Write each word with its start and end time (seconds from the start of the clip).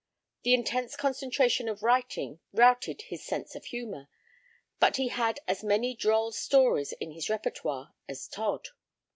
The 0.41 0.55
intense 0.55 0.95
concentration 0.95 1.69
of 1.69 1.83
writing 1.83 2.39
routed 2.53 3.03
his 3.03 3.23
sense 3.23 3.53
of 3.53 3.65
humor, 3.65 4.07
but 4.79 4.97
he 4.97 5.09
had 5.09 5.39
as 5.47 5.63
many 5.63 5.93
droll 5.93 6.31
stories 6.31 6.91
in 6.93 7.11
his 7.11 7.29
repertoire 7.29 7.93
as 8.09 8.27
Todd. 8.27 8.69